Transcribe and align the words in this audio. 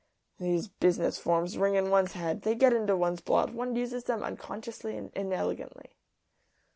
"These 0.39 0.67
business 0.67 1.19
forms 1.19 1.59
ring 1.59 1.75
in 1.75 1.91
one's 1.91 2.13
head. 2.13 2.41
They 2.41 2.55
get 2.55 2.73
into 2.73 2.97
one's 2.97 3.21
blood. 3.21 3.53
One 3.53 3.75
uses 3.75 4.05
them 4.05 4.23
unconsciously 4.23 4.97
and 4.97 5.11
inelegantly." 5.13 5.91